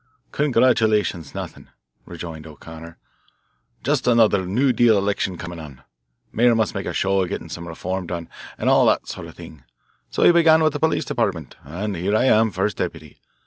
[0.31, 1.69] "Congratulations nothing,"
[2.07, 2.97] rejoined O'Connor.
[3.83, 5.83] "Just another new deal election coming on,
[6.31, 8.27] mayor must make a show of getting some reform done,
[8.57, 9.63] and all that sort of thing.
[10.09, 13.19] So he began with the Police Department, and here I am, first deputy.